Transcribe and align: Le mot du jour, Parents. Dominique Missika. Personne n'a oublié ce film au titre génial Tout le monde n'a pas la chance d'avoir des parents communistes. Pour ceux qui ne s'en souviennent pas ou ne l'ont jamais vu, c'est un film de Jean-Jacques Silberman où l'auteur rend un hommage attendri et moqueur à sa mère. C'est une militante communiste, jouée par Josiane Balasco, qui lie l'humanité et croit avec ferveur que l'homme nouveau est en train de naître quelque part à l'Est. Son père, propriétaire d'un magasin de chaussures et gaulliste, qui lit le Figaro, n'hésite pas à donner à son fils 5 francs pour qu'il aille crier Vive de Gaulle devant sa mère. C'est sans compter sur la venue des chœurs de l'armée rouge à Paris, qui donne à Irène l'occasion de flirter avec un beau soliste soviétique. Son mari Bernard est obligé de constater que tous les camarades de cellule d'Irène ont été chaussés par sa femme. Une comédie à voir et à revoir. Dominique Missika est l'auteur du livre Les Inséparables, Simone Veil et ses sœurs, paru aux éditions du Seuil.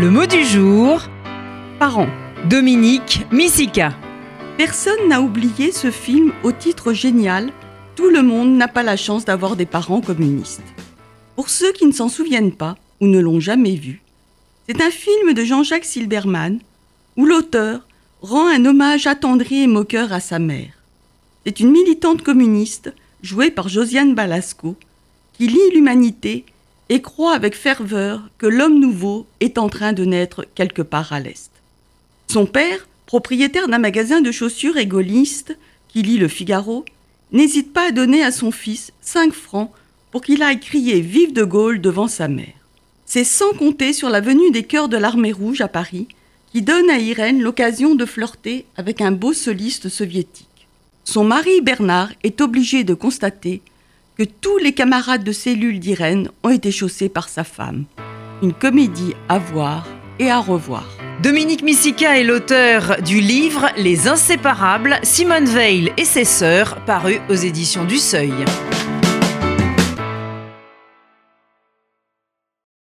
Le 0.00 0.10
mot 0.10 0.24
du 0.24 0.42
jour, 0.46 1.02
Parents. 1.78 2.08
Dominique 2.48 3.26
Missika. 3.30 3.94
Personne 4.56 5.08
n'a 5.08 5.20
oublié 5.20 5.72
ce 5.72 5.90
film 5.90 6.32
au 6.42 6.52
titre 6.52 6.94
génial 6.94 7.52
Tout 7.96 8.08
le 8.08 8.22
monde 8.22 8.56
n'a 8.56 8.66
pas 8.66 8.82
la 8.82 8.96
chance 8.96 9.26
d'avoir 9.26 9.56
des 9.56 9.66
parents 9.66 10.00
communistes. 10.00 10.64
Pour 11.36 11.50
ceux 11.50 11.72
qui 11.72 11.84
ne 11.84 11.92
s'en 11.92 12.08
souviennent 12.08 12.54
pas 12.54 12.78
ou 13.02 13.08
ne 13.08 13.18
l'ont 13.18 13.40
jamais 13.40 13.74
vu, 13.74 14.00
c'est 14.66 14.80
un 14.80 14.90
film 14.90 15.34
de 15.34 15.44
Jean-Jacques 15.44 15.84
Silberman 15.84 16.60
où 17.18 17.26
l'auteur 17.26 17.86
rend 18.22 18.46
un 18.46 18.64
hommage 18.64 19.06
attendri 19.06 19.64
et 19.64 19.66
moqueur 19.66 20.14
à 20.14 20.20
sa 20.20 20.38
mère. 20.38 20.72
C'est 21.44 21.60
une 21.60 21.72
militante 21.72 22.22
communiste, 22.22 22.90
jouée 23.22 23.50
par 23.50 23.68
Josiane 23.68 24.14
Balasco, 24.14 24.76
qui 25.34 25.46
lie 25.46 25.70
l'humanité 25.74 26.46
et 26.90 27.00
croit 27.00 27.34
avec 27.34 27.54
ferveur 27.54 28.28
que 28.36 28.46
l'homme 28.46 28.78
nouveau 28.78 29.26
est 29.38 29.58
en 29.58 29.68
train 29.68 29.92
de 29.92 30.04
naître 30.04 30.44
quelque 30.56 30.82
part 30.82 31.12
à 31.12 31.20
l'Est. 31.20 31.50
Son 32.30 32.46
père, 32.46 32.86
propriétaire 33.06 33.68
d'un 33.68 33.78
magasin 33.78 34.20
de 34.20 34.32
chaussures 34.32 34.76
et 34.76 34.86
gaulliste, 34.86 35.56
qui 35.88 36.02
lit 36.02 36.18
le 36.18 36.28
Figaro, 36.28 36.84
n'hésite 37.32 37.72
pas 37.72 37.88
à 37.88 37.92
donner 37.92 38.24
à 38.24 38.32
son 38.32 38.50
fils 38.50 38.92
5 39.02 39.32
francs 39.32 39.70
pour 40.10 40.20
qu'il 40.20 40.42
aille 40.42 40.58
crier 40.58 41.00
Vive 41.00 41.32
de 41.32 41.44
Gaulle 41.44 41.80
devant 41.80 42.08
sa 42.08 42.26
mère. 42.26 42.54
C'est 43.06 43.24
sans 43.24 43.52
compter 43.52 43.92
sur 43.92 44.10
la 44.10 44.20
venue 44.20 44.50
des 44.50 44.64
chœurs 44.64 44.88
de 44.88 44.96
l'armée 44.96 45.32
rouge 45.32 45.60
à 45.60 45.68
Paris, 45.68 46.08
qui 46.52 46.62
donne 46.62 46.90
à 46.90 46.98
Irène 46.98 47.40
l'occasion 47.40 47.94
de 47.94 48.04
flirter 48.04 48.66
avec 48.76 49.00
un 49.00 49.12
beau 49.12 49.32
soliste 49.32 49.88
soviétique. 49.88 50.66
Son 51.04 51.22
mari 51.22 51.60
Bernard 51.60 52.10
est 52.24 52.40
obligé 52.40 52.82
de 52.82 52.94
constater 52.94 53.62
que 54.20 54.24
tous 54.26 54.58
les 54.58 54.72
camarades 54.72 55.24
de 55.24 55.32
cellule 55.32 55.80
d'Irène 55.80 56.28
ont 56.42 56.50
été 56.50 56.70
chaussés 56.70 57.08
par 57.08 57.30
sa 57.30 57.42
femme. 57.42 57.86
Une 58.42 58.52
comédie 58.52 59.14
à 59.30 59.38
voir 59.38 59.86
et 60.18 60.30
à 60.30 60.40
revoir. 60.40 60.84
Dominique 61.22 61.62
Missika 61.62 62.18
est 62.18 62.24
l'auteur 62.24 63.00
du 63.00 63.20
livre 63.20 63.70
Les 63.78 64.08
Inséparables, 64.08 64.98
Simone 65.04 65.46
Veil 65.46 65.94
et 65.96 66.04
ses 66.04 66.26
sœurs, 66.26 66.84
paru 66.84 67.18
aux 67.30 67.34
éditions 67.34 67.86
du 67.86 67.96
Seuil. 67.96 68.34